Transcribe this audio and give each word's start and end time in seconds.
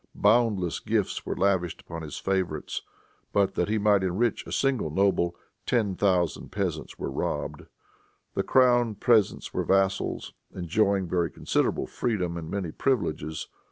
Boundless 0.15 0.79
gifts 0.79 1.27
were 1.27 1.35
lavished 1.37 1.79
upon 1.81 2.01
his 2.01 2.17
favorites. 2.17 2.81
But 3.31 3.53
that 3.53 3.69
he 3.69 3.77
might 3.77 4.01
enrich 4.01 4.47
a 4.47 4.51
single 4.51 4.89
noble, 4.89 5.35
ten 5.67 5.95
thousand 5.95 6.49
peasants 6.51 6.97
were 6.97 7.11
robbed. 7.11 7.65
The 8.33 8.41
crown 8.41 8.95
peasants 8.95 9.53
were 9.53 9.63
vassals, 9.63 10.33
enjoying 10.55 11.07
very 11.07 11.29
considerable 11.29 11.85
freedom 11.85 12.35
and 12.35 12.49
many 12.49 12.71
privileges. 12.71 13.47